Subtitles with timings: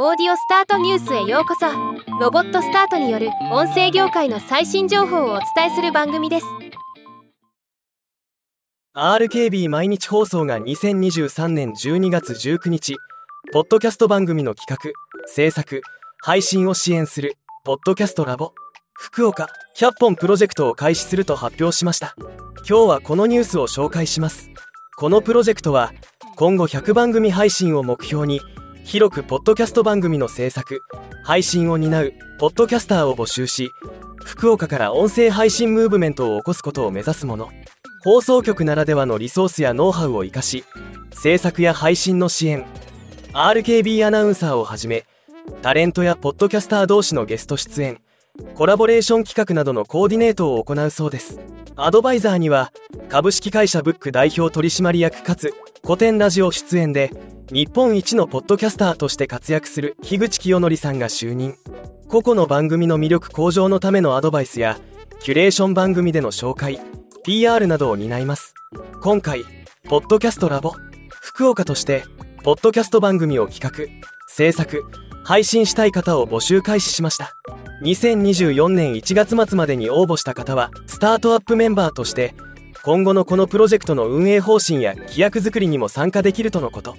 [0.00, 1.66] オーディオスタートニュースへようこそ。
[2.20, 6.46] ロボットスタートによる音声業界の最新情報をお伝えする番組です。
[8.94, 12.94] RKB 毎日放送が2023年12月19日
[13.52, 15.82] ポッドキャスト番組の企画制作
[16.22, 17.34] 配信を支援する
[17.64, 18.52] ポッドキャストラボ
[18.92, 22.14] 福岡100本プロジェクトを開始すると発表しました。
[22.58, 24.52] 今日はこのニュースを紹介します。
[24.96, 25.92] このプロジェクトは
[26.36, 28.40] 今後100番組配信を目標に
[28.88, 30.80] 広くポッドキャスト番組の制作
[31.22, 33.70] 配信を担うポッドキャスターを募集し
[34.24, 37.50] 福岡から音声配信ムーブメントを起こすことを目指すもの。
[38.02, 40.64] 放送局ならではのリソースやノウハウを生かし
[41.12, 42.64] 制作や配信の支援。
[43.34, 45.04] RKB アナウンサーをはじめ
[45.60, 48.00] タレントやポッドキャスター同士のゲスト出演。
[48.54, 51.38] コラボレーション企画などのコーディネートを行うそうです。
[51.76, 52.72] アドバイザーには
[53.10, 55.52] 株式会社ブック代表取締役かつ
[55.84, 57.12] 古典ラジオ出演で
[57.50, 61.56] 日本一のポッドキャスターとして活躍する樋口清則さんが就任。
[62.06, 64.78] 個々の番組の魅力向上のためのアドバイスや
[65.20, 66.78] キュレーション番組での紹介
[67.24, 68.52] PR などを担います。
[69.00, 69.44] 今回
[69.84, 70.74] ポッドキャストラボ
[71.10, 72.04] 福岡として
[72.44, 74.84] ポッドキャスト番組を企画制作
[75.24, 77.32] 配信したい方を募集開始しました。
[77.82, 82.34] 2024年1月末までに応募した方はスタートアップメンバーとして
[82.82, 86.94] 今後のこのプロジェクトの運営方針や規約作りにも参加できるとのこと。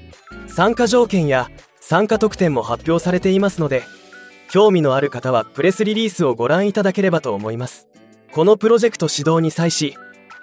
[0.59, 3.83] 参加条件や参加特典も発表されていますので
[4.49, 7.87] 興味のある方はプレスリリースをご覧いただければと思います。
[8.33, 9.95] このプロジェクト指導に際し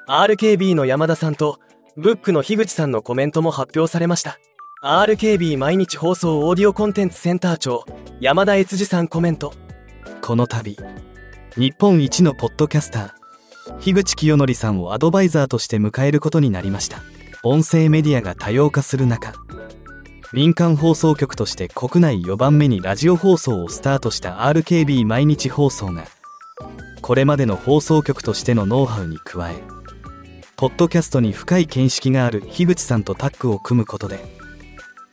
[0.09, 1.61] RKB の山田さんと
[1.99, 4.39] ブックの樋口さんのコメントも発表されました。
[4.83, 7.85] RKB 毎日放送オーディオコンテンツセンター長
[8.19, 9.53] 山田悦司さんコメント。
[10.23, 10.79] この度
[11.57, 17.03] 日本一のポッドキャスター樋口清則さんをアドバイザーとして迎えることになりました。
[17.43, 19.46] 音声メディアが多様化する中
[20.37, 26.05] 民間放送局として国内4番目にラジオ放送をスタートした RKB 毎日放送が
[27.01, 29.55] これまでの放送局としてのノウハウに加え
[30.57, 34.19] ポッドキャストに深い見識がある樋口さんとタッグを組むことで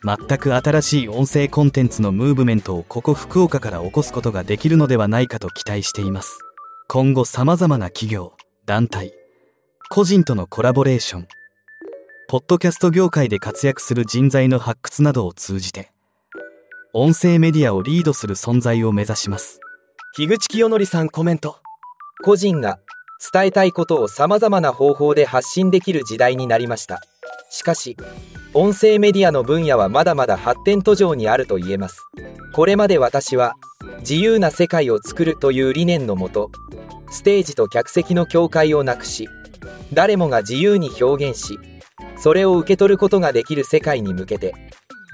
[0.04, 6.38] 全く新しい音声コンテンツのムーブメントをここ福岡から起こすことができるのではないかと期待しています。
[6.86, 8.34] 今後さまざまな企業
[8.66, 9.14] 団体
[9.88, 11.28] 個人とのコラボレーション
[12.26, 15.92] ポッドキャスト業界で活躍する人材の発掘などを通じて
[16.94, 19.60] 音声メディアをリードする存在を目指します。
[20.16, 21.58] 樋口清則さんコメント。
[22.24, 22.78] 個人が
[23.32, 27.02] 伝えたいことを様々な方法で発信できる時代になりました。
[27.50, 27.96] しかし
[28.54, 32.00] 音声メディアの分野はまだまだ発展途上にあると言えます。
[32.54, 33.54] これまで私は
[34.00, 36.50] 自由な世界を作るという理念のもと
[37.10, 39.28] ステージと客席の境界をなくし
[39.92, 41.58] 誰もが自由に表現し
[42.16, 44.54] それを受け取ることができる世界に向けて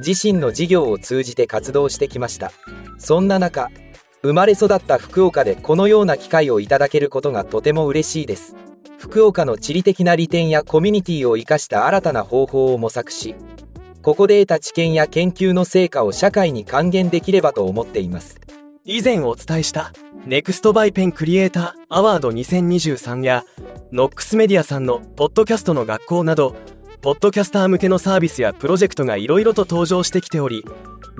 [0.04, 2.52] 自身の事業を通じて活動してきました。
[2.98, 3.70] そんな中
[4.22, 8.54] 生まれ育った福岡でこのような機会をいただけることがとても嬉しいです。
[8.98, 13.34] 福岡の地理的な利点やコミュニティを生かした新たな方法を模索し
[14.02, 18.40] ここで得た知見や研究の成果を社会に還元できればと思っています。
[18.84, 19.92] 以前お伝えした
[20.26, 23.44] ネクストバイペンクリエイターアワード2023や
[23.90, 26.56] ノックスメディアさんのポッドキャストの学校など
[27.02, 30.66] ポッドキャスター向けのサービスやプロジェクトがいろいろと登場してきており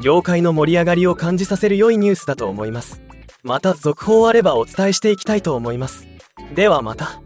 [0.05, 3.01] 業界の盛り上がりを感じさせる良いニュースだと思います。
[3.43, 6.07] また続報あればお伝えしていきたいと思います。
[6.55, 7.23] ではまた。